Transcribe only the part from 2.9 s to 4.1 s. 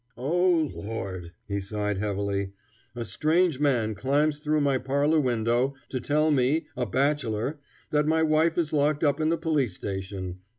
"A strange man